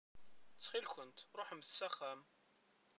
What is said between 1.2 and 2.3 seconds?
ruḥemt s axxam.